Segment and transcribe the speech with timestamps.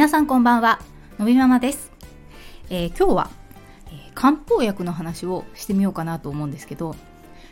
[0.00, 0.80] 皆さんこんばんは。
[1.18, 1.92] のびママです、
[2.70, 3.30] えー、今日は、
[3.88, 6.96] えー、漢方薬の話をしてみようかなと思うんですけど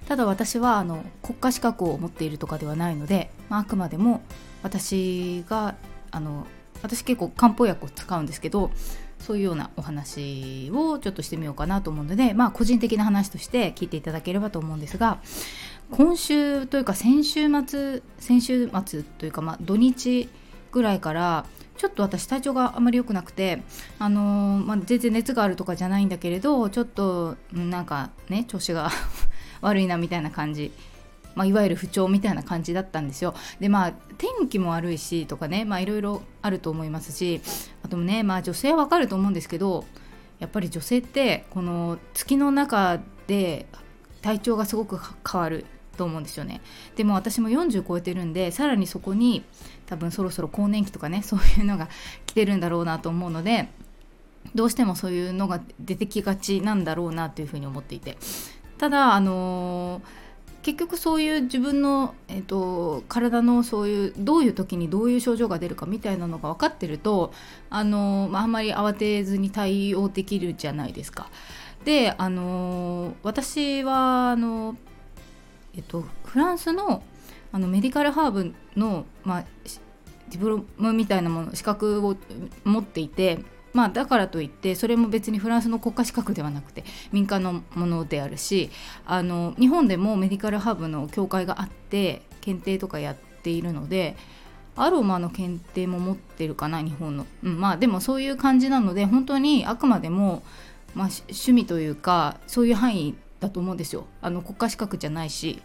[0.07, 4.23] ただ私はあの国家資格を持っているとかではないので、まあ、あくまでも
[4.63, 5.75] 私が
[6.11, 6.47] あの
[6.83, 8.71] 私結構漢方薬を使うんですけど
[9.19, 15.19] そういうようなお話をちょっとしてみようかなと思うのでまあ個人的な話として聞いていただければと思うんですが
[15.91, 20.31] 今週というか先週末先週末というかまあ土日
[20.73, 21.45] ぐらいから
[21.79, 23.63] ちょっと私体調があまり良くなくて、
[23.99, 28.91] あのー、まあ、全然熱があるとかじゃないんだけれどちょっとなんかね調子が
[29.63, 30.73] 悪いなみたいな感じ
[31.35, 33.33] まあ、いわゆる不調みたいな感じだったんですよ。
[33.61, 37.41] でまあ天気も悪いしとかねいろいろあると思いますし
[37.85, 39.85] あとねまあ女性はわかると思うんですけど
[40.41, 43.67] やっぱり女性ってこの月の中で
[44.21, 44.99] 体調がすごく
[45.31, 45.65] 変わる
[45.99, 46.63] と思うんですよね
[46.97, 49.45] でも私も40超えてるんでさらにそこに
[49.87, 51.89] 多分そろそろ更年期とかね そういうのが
[52.25, 53.69] 来てるんだろうなと思うので
[54.55, 58.17] どうしてもそういうのが出てきがちなんだろうなというふうに思っていて
[58.79, 60.03] ただあのー、
[60.63, 67.33] 結局そういう自分の、えーと、体のそういうどういう時にどういう症状が出るかみたいなのが分かってると
[67.71, 71.29] あのー、まあ、んまり慌てずに対応できるじゃないですか。
[71.85, 74.77] であのー、私はあの
[75.79, 77.03] えっと、フランスの
[77.51, 79.45] あのメディカルハーブの、まあ、
[80.29, 82.17] ディプロムみたいなもの資格を
[82.65, 83.39] 持っていて、
[83.73, 88.71] まあ、だからといってそれも別にフランスの国家資格ではなくて民間のものであるし
[89.07, 94.17] あの日本でもメディカルハーブの協会があって検定とかやっているので
[94.77, 100.43] アロマの検定も持ってるかな日本の、うん、まあでもそういう感じなので本当にあくまでも、
[100.95, 104.07] まあ、趣味というかそういう範囲だと思うんですよ。
[104.21, 105.63] あの国家資格じゃないし。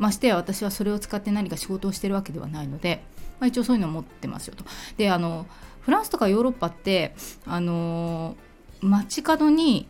[0.00, 3.04] ましてや私はそれを使って何か仕事をしてるわけではないので、
[3.38, 4.64] まあ、一応そういうのを持ってますよと。
[4.96, 5.46] であの
[5.82, 7.14] フランスとかヨーロッパって
[7.46, 8.34] あの
[8.80, 9.86] 街角に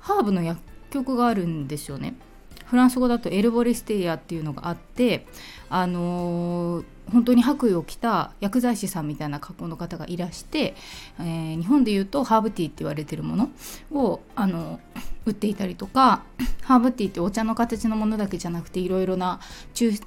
[0.00, 0.60] ハーブの薬
[0.90, 2.14] 局があるんですよね。
[2.66, 5.26] フランス語だとエルボレステイアっていうのがあって
[5.68, 10.74] あのー、本当に白衣を着た薬剤師さんみたいな格好の方がいらして、
[11.18, 13.50] えー、日本でいうとハーブティーって言われてるもの
[13.92, 14.80] をあの
[15.26, 16.22] 売っていたりとか
[16.62, 19.40] ハーブティーってお茶の形のものだけじゃなくていろいろな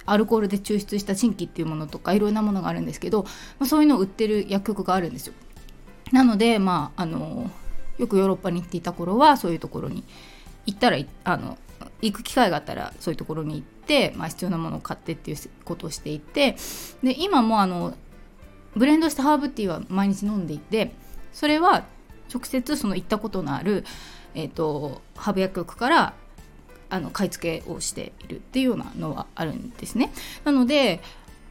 [0.06, 3.22] アルコールで抽出した新規っていうものとかいろいろなものがあるんですけど、
[3.58, 5.34] まあ、そういうのを売ってる薬局があるんですよ。
[6.12, 7.50] なのでまああの
[7.98, 10.04] よくヨーロッパに行っていた頃はそういうところに
[10.66, 11.58] 行ったらあの
[12.00, 16.56] 行く機会があったらそういうところに行って、まあ、必要なものを買ってっていうことをしていて
[17.02, 17.94] で今もあの
[18.76, 20.92] ブレンドしたハーブティーは毎日飲んでいて
[21.32, 21.84] それは
[22.32, 23.84] 直接その行ったことのある、
[24.34, 26.14] えーと、ハーブ薬局から
[26.90, 30.10] あの買い付けをしているっていうようなのはあるんですね。
[30.44, 31.00] なので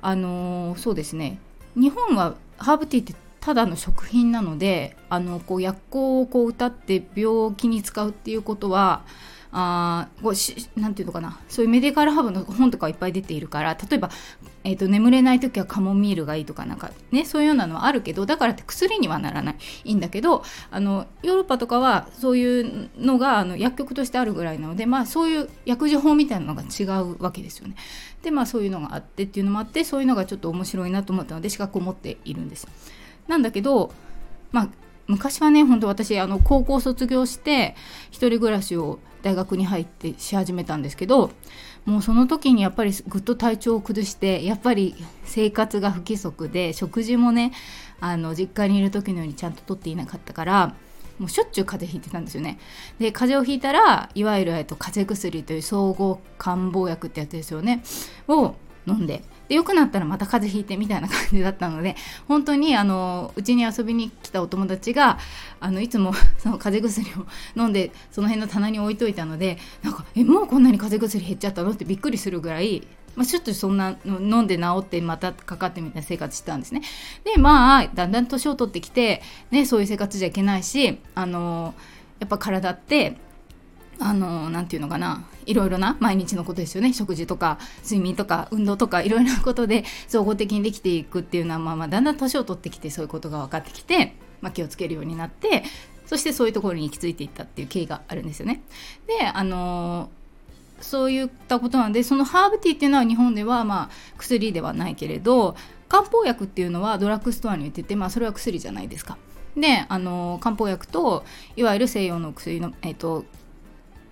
[0.02, 1.40] あのー、そうですね
[1.76, 9.06] 日本はハーブティーってただの食品なのであのこう薬効をこう歌って病気に使うっていうことは
[9.52, 14.10] あこうしなんていうのかなそういうメディカルハブの本とかいっぱい出ているから例えば、
[14.64, 19.56] えーと、眠れない時はカモミールがいいとかなんかねそういうようなのはあるけどだからって薬にはならない
[19.86, 27.76] いいんだけどあのヨーロッパとかはそういうのがあの薬局としてあるぐらいなのでまあそういう薬事法みたいなのが違うわけですよね。
[28.22, 32.68] でまあそういうのがあってっていうのもあってそういうのがちょっと面白いなと思ったので資格を持っているんです。
[33.28, 33.92] なんだけど
[34.52, 34.70] まあ
[35.08, 37.76] 昔はね本当私あの高校卒業して
[38.12, 41.32] 一人暮らしを大学に入ってし始めたんですけど
[41.86, 47.54] もうその時にやっぱりぐっと体調を崩してやっぱり生活が不規則で食事もね
[48.00, 50.76] あの実家にいる時のようにちゃんととっていなかったから
[51.18, 52.60] もうしょっちゅう風邪ひいてたんですよね。
[53.00, 57.84] で風邪をひいたらいわゆる、えっと、風邪薬という総合感冒薬ってやつですよね
[58.28, 61.96] を飲んでで良くなったらまた風邪ひいてみたいな感じだったので
[62.28, 65.18] 本当にあのうちに遊びに来たお友達が
[65.60, 67.26] あのいつも その風邪薬を
[67.62, 76.84] 飲んでその辺の棚に置いといたのでなんかえもうこんなに風邪薬減っちゃったのってびっくりするぐらいまあ、ちょっとそんな飲んで治ってまたかかってみたいな生活してたんですね。
[77.24, 81.74] でまあだんだん年を取ってきて、ね、そういう生活じゃいけないしあの
[82.20, 83.18] やっぱ体って
[84.00, 95.64] あの何て言うのかないろいろな毎日のことですよね食事とか睡眠とか運動とかいろいろなことで総合的にできていくっていうのは、まあ、まあだんだん年を取ってきてそういうことが分かってきて、まあ、気をつけるようになって
[96.06, 98.62] そしてそういうところに行き着いていったっていう経緯があるんですよね。
[99.08, 100.10] であの
[100.80, 105.56] そういったことなのでそのハーブティーっていうのは日本ではまあ薬ではないけれど
[105.90, 109.18] 漢方薬っていうのはドラッグストアに売ってて、まあ、それは薬じゃないですか。
[109.56, 113.26] であの漢方薬といわゆる西洋の薬の、えーと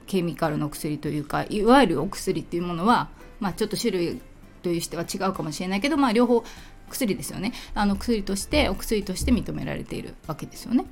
[0.07, 3.09] ケミカルの薬というかいわゆるお薬っていうものは、
[3.39, 4.21] まあ、ちょっと種類
[4.61, 6.43] というしては違うかもしれないけど、まあ、両方
[6.89, 7.53] 薬ですよね。
[7.73, 10.85] あの薬としてお薬として認められているわけですよね。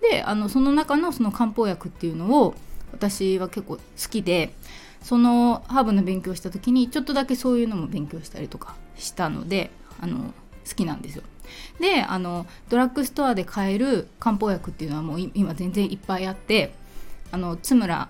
[0.00, 2.54] であのその中のその漢方薬っていうのを
[2.92, 4.54] 私は結構好きで
[5.02, 9.70] そのハーブの勉強した時にちょっとだけそういうのも勉強したりとかしたので
[10.00, 10.32] あの
[10.68, 11.22] 好きなんですよ。
[11.80, 16.72] であのドラッグストアで買える漢方薬っていうのはもう今全然いっぱいあって
[17.32, 18.08] あの津村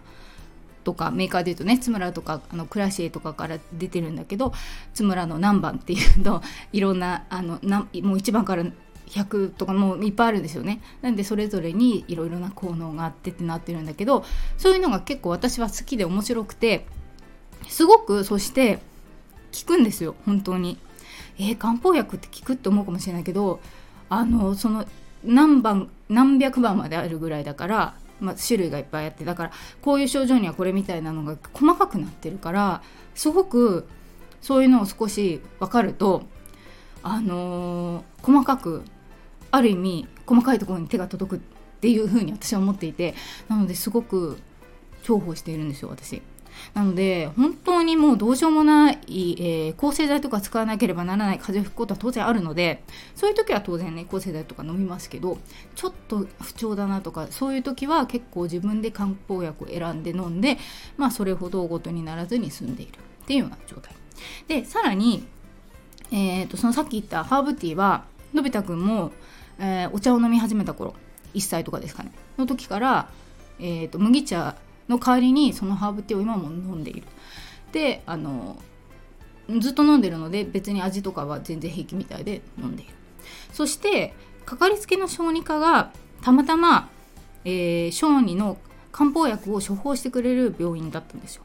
[0.91, 4.53] とかメーカーでいうとね津村とかあのクラシエとかから出てるんだけど
[4.93, 6.43] 津村の何番っていうと
[6.73, 8.65] いろんなあのなもう1番から
[9.07, 10.81] 100とかもういっぱいあるんですよね。
[11.03, 14.25] なんでそれぞれにいろいろな効能があってってなってるんだけど
[14.59, 16.87] そういうのが結構私は好きで面白くて
[17.69, 18.79] すごくそして
[19.67, 20.77] 効くんですよ本当に。
[21.39, 23.61] えー、漢方薬って効くって思うかもしれないけど
[24.09, 24.85] あのその
[25.25, 29.53] 何番何百番まであるぐらいだからまあ、種類がいっぱいあってだから
[29.83, 32.83] こういう症状にはこれみたいなのが細かくなってるから
[33.15, 33.89] すごく
[34.41, 36.23] そういうのを少し分かると
[37.03, 38.83] あのー、細かく
[39.51, 41.41] ある意味細かいところに手が届くっ
[41.81, 43.15] ていうふうに私は思っていて
[43.49, 44.39] なのですごく
[45.03, 46.23] 重宝しているんですよ私。
[46.75, 52.83] なので本当にもうどうしようもない、えー、抗生剤とか使わなければならない風邪をひくことは当然あるので
[53.15, 55.39] そういう時は当然ね抗生剤とか飲みますけど
[55.75, 60.59] ちょっと不調だなとかそういう時は結構自分で漢方薬を選んで飲んで
[60.97, 63.95] まあそれほどごとにならずに済んでいるっていうような状態。
[64.49, 65.27] でさらに、
[66.13, 68.05] えーと、そのさっき言ったハーブティーは
[68.35, 69.13] のび太くんも、
[69.59, 70.95] えー、お茶を飲み始めた頃
[71.35, 73.09] 1歳とかですかねの時から、
[73.59, 74.57] えーと麦茶
[74.91, 77.05] の代わりにそのハーブティーを今も飲んでいる。
[77.73, 78.61] であの
[79.59, 82.93] ずっと飲んでるので別に味とかは全然平気みたいで飲んでいる。
[83.53, 84.15] そして
[84.45, 85.93] かかりつけの小児科が
[86.23, 86.91] たまたま、
[87.45, 88.59] えー、小児の
[88.93, 91.43] 漢方薬を処方してくれる病院だったんですよ。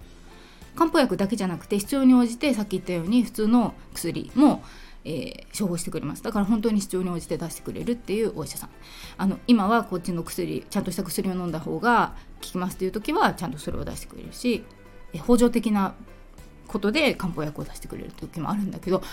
[0.76, 4.64] 漢方薬だけじゃなくて必要に応じてさっき言ったように普通の薬も
[5.06, 6.24] えー、処方してくれます。
[6.24, 8.70] だから本当に必要に応じて出してくれるっていうお医者さん。
[9.18, 14.66] あの今はこっちの薬ちゃんとした薬を飲んだ方が効きますっていう時はちゃんとそれを出してくれるし、
[15.14, 15.94] えー、補助的な
[16.68, 19.04] ことで漢方薬を出してくれる時もあるんだけど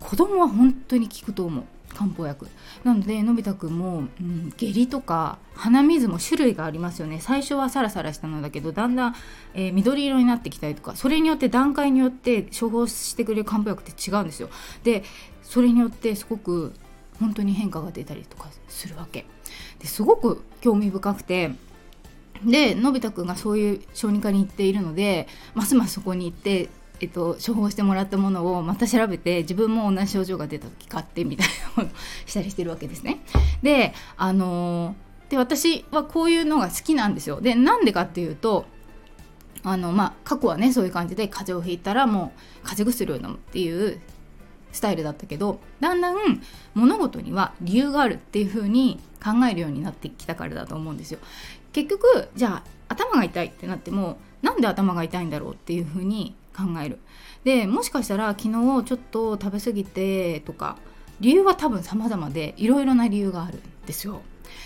[0.00, 1.64] 子供は本当に効くと思う。
[1.94, 2.46] 漢方薬。
[2.84, 7.18] なのでのび太くんも、うん、下痢とか鼻水も種類がありますよね。
[7.20, 9.14] 最初はサラサラしたのだけどだんだん、
[9.54, 14.48] えー、緑色になってきたりとかそれによって段階によって処方してくれる漢方薬って違うんですよ。
[14.84, 15.02] で
[15.42, 16.72] それによってすごく
[17.18, 19.26] 本当に変化が出たりとかするわけ。
[19.78, 21.50] ですごく興味深くて
[22.44, 26.68] でのび太くんがそういう小児科に行っているのでますますそこに行って
[27.00, 31.92] えっと、処方してもらったものをまた調べて自分も同じ症状が出た時買ってみたいなものを
[32.26, 33.20] したりしてるわけですね。
[33.62, 34.94] であの
[35.30, 37.40] で私はこういうのが好きなんですよ。
[37.40, 38.66] でなんでかっていうと
[39.62, 42.32] あのまあ過去はねそういう感じで風邪をひいたらも
[42.62, 44.00] う風邪薬を飲むっていう
[44.72, 46.42] スタイルだったけどだんだん
[46.74, 51.18] 物事には理由があるっていう風に考えるようになってきたからだと思うんですよ。
[51.72, 56.98] 結局じゃあ頭が痛いってなってもなんで頭が痛いんだろうっていう風に考える。
[57.44, 58.50] でもしかしたら昨日
[58.84, 60.76] ちょっと食べ過ぎてとか
[61.20, 64.22] 理由は多分様々でいろいろな理由があるんですよ。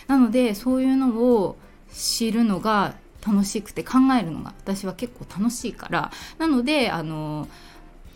[0.06, 1.56] なのでそういうのを
[1.92, 2.94] 知るのが
[3.26, 6.10] 楽しくて考えるのが私は結構楽しいから。
[6.38, 7.48] なのであの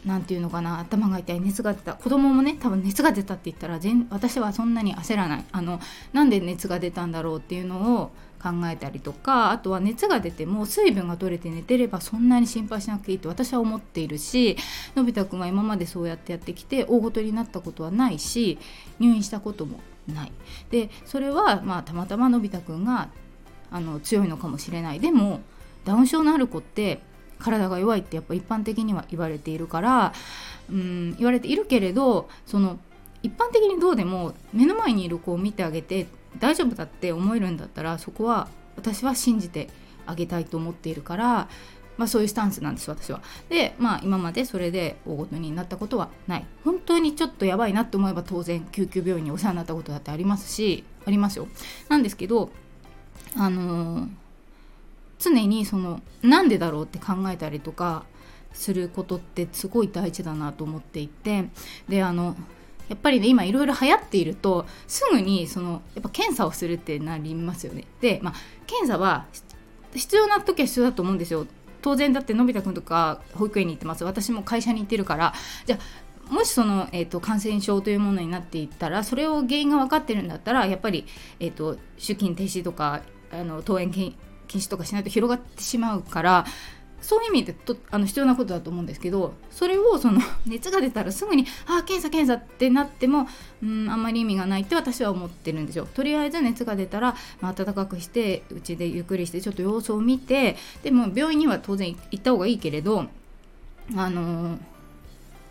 [0.04, 5.44] 何て言うのかな頭が痛い熱が出た子供もね多分熱が出たって言ったら全私はそんなに焦らない。
[5.50, 5.80] あの
[6.12, 8.10] なんで熱が出たんだろうっていうのを
[8.42, 14.56] 考えたりとかあとは熱が出ても水分が取れて寝てればそんなに心配しなくていいと私は思っているし
[14.94, 18.58] のび太くんは今までそうやってやってきて大ごとになったことはないし
[19.00, 20.32] 入院したこともない。
[20.70, 23.08] でそれはまあたまたまのび太くんが
[23.70, 25.00] あの強いのかもしれない。
[25.00, 25.40] でも
[25.84, 27.00] ダウン症のある子って
[27.38, 30.12] 体が弱いってやっぱ一般的には言われているから
[30.70, 32.78] うん言われているけれどその
[33.22, 36.06] 一般的にどうでも目の前にいる子を見てあげて
[36.40, 39.68] 大丈夫だって思えるんだったらそこは私は信じて
[40.06, 41.48] あげたいと思っているから、
[41.96, 43.20] まあ、そういうスタンスなんです私は。
[43.48, 51.48] でまあ今までそれで大ごとになったことはない本当にちょっとやばいなって思えば当然救急病院にお世話になったことだってありますしありますよ。
[51.88, 52.50] なんですけど
[53.36, 54.08] あのー、
[55.18, 58.04] 常にそのなんでだろうって考えたりとか
[58.52, 61.48] することってすごい大事だなと思っていて
[61.88, 62.34] であの
[62.88, 67.84] やっぱりね今いろいろ流行っているとすぐにそのやっぱ検査をするってなりますよね。
[68.00, 68.34] で、まあ、
[68.66, 69.26] 検査は
[69.94, 71.46] 必要な時は必要だと思うんですよ。
[71.80, 74.04] 当然だってのび太くんとか保育園に行ってます。
[74.04, 75.34] 私も会社に行ってるから。
[75.66, 81.06] じゃあもしその、えーと、感染症というものになっていったらそれを原因が分かってるんだったらやっぱり、
[81.40, 84.14] えーと、出勤停止とかあの登園禁
[84.46, 86.44] 止とかしないと広がってしまうから
[87.00, 93.28] そういう意味でとあの必要なことだと思うんですけどそれをその 熱が出たらすぐに「ああ検査検査」ってなっても
[93.62, 95.86] うんあんまり意味がないって私は思ってるんですよ。
[95.92, 103.06] とりあえず熱が出たら、まあ、暖かくしてうちでゆっくりしてちょっと様子を見てでも病院には当然行った方がいいけれど
[103.96, 104.58] あのー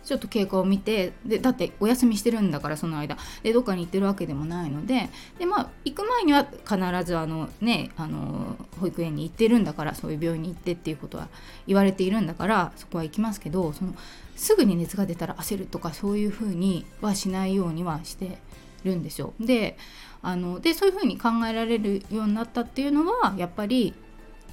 [0.04, 11.28] ちょっと経過を見てでだってお休みしてるんだからその間でどっかに行ってるわけでもないのでで、まあ、行く前には必ずあの、ね、あの保育園に行ってるんだからそういう病院に行ってっていうことは
[11.66, 13.94] 言われているんだからそこは行きますけどその
[14.36, 18.38] すぐに熱が出たら焦るとかそういうふうにはしないようにはして
[18.84, 19.34] るんですよ。
[19.40, 19.76] で
[20.22, 23.94] あのでそういうふうに考えられるようになったっていうのはやっぱり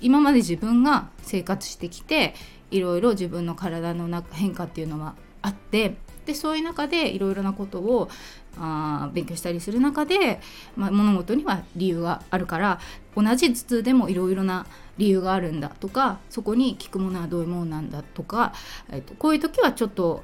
[0.01, 2.35] 今まで自分が生活してきて
[2.71, 8.09] いろいろ自分の体の変化っていうのはあってでそういう中でいろいろなことを
[8.57, 10.39] あ勉強したりする中で、
[10.75, 12.79] まあ、物事には理由があるから
[13.15, 14.65] 同じ頭痛でもいろいろな
[14.97, 18.53] 理由があるんだとかそこに効くものはどういうものなんだとか、
[18.91, 20.23] えっと、こういう時はちょっと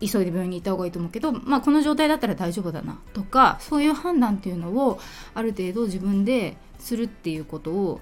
[0.00, 5.00] 急いで病院に行った方がいいと思うけど、まあ、この状態だったら大丈夫だなとかそういう判断っていうのを
[5.34, 8.00] ある程度自分でするっていうことを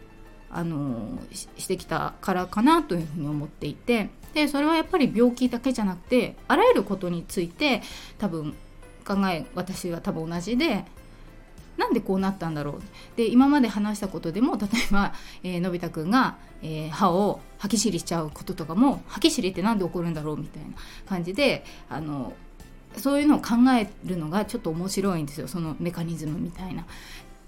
[0.50, 7.82] あのしてきたからかなというふうに思っていてでそれはやっぱり病気だけじゃなくてあらゆることについて
[8.18, 8.54] 多分
[9.06, 10.84] 考え私は多分同じで
[11.76, 12.82] なんでこうなったんだろう
[13.16, 15.12] で今まで話したことでも例えば、
[15.42, 20.70] えー、のび太くんが、えー、歯を歯ぎしりしちゃうこととかも歯ぎしりって何で起こるんだろうみたいな
[21.06, 22.32] 感じであの
[22.96, 26.86] そういうのを考えるのがちょっと面白いんですよそのメカニズムみたいな。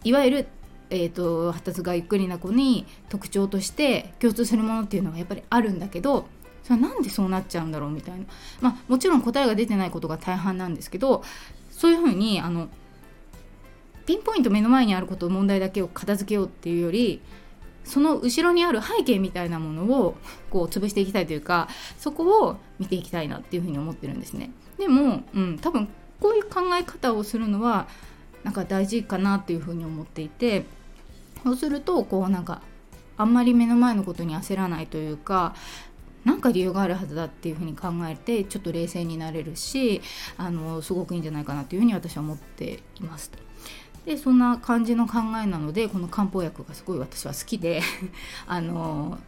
[0.05, 0.49] いわゆる
[0.91, 6.27] えーと発達がゆっくりな子に特徴として共通するものっていうのがやっぱりあるんだけど
[6.65, 8.27] それなんでそうなっちゃうんだろうみたいな
[8.61, 11.23] まあもちろん答えが出てないことが大半なんですけど
[11.71, 12.69] そういうふうにあの
[14.05, 17.21] ピンポイント目の前にあること問題だけを片付けようっていうより
[17.85, 20.17] その後ろにある背景みたいなものを
[20.51, 21.69] こう潰していきたいというか
[21.99, 24.51] そこを見ていきたいなっていうふうに思ってるんですね。
[24.79, 25.89] でも、うん、多分
[26.21, 27.89] こういう考え方をするのは
[28.49, 30.65] なんか大事かなっていうふうに思っていて
[31.45, 32.63] そうするとこうなんか
[33.19, 35.55] あんまり目の前のことに焦らないというか
[36.25, 40.01] なんか理由があるはずだっていうふうに考えてちょっと冷静になれるし
[40.39, 43.31] あのすごくいいんじゃないかなというふうに私は思っています。
[44.07, 47.83] でそんな感じの考えなのでこの漢方薬がすごい私は好きで
[48.49, 49.19] あの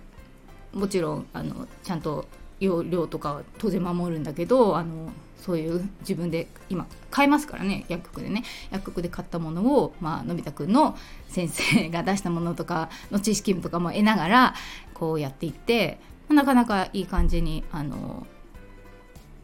[0.72, 2.26] もちろんあのちゃんと
[2.60, 8.44] 容量とかは当然守るんだけどあのそういう自分で今買えますからね薬局でね。
[8.70, 10.96] 薬局で買ったものを、まあのび太くんの
[11.28, 14.54] 先生が出したものとかの知識とかも得ながら
[14.92, 15.98] こうやっていって
[16.28, 18.26] なかなかいい感じにあの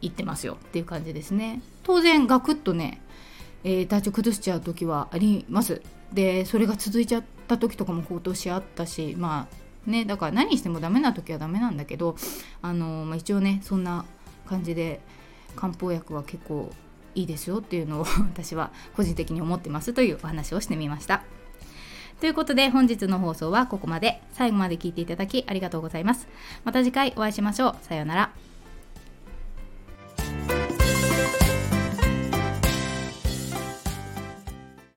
[0.01, 1.61] いってますよっていう感じですね。
[1.83, 3.01] 当然ガクッとね、
[3.63, 5.81] えー、体調崩しちゃう時はあります。
[6.13, 12.15] でそれが続いちゃった時とかも今年あったしまあねだから何してもダメな時はダメなんだけど
[12.61, 14.05] あの、まあ、一応ねそんな
[14.45, 14.99] 感じで
[15.55, 16.71] 漢方薬は結構
[17.15, 21.23] いいですよっていうのを 私は個人的に思ってますというお話をしてみました。
[22.19, 26.27] ということで本日の放送はここまで最後まで聞いていただきありがとうございます。
[26.63, 27.75] また次回お会いしましょう。
[27.81, 28.56] さようなら。